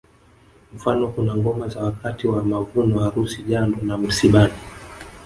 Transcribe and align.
Mfano 0.75 1.07
kuna 1.07 1.35
ngoma 1.37 1.67
za 1.67 1.79
wakati 1.83 2.27
wa 2.27 2.43
mavuno 2.43 2.99
harusi 2.99 3.43
jando 3.43 3.77
na 3.81 3.97
msibani 3.97 4.53